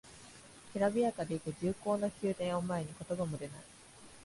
[0.73, 3.55] きらびやかでいて重厚な宮殿を前に言葉も出ない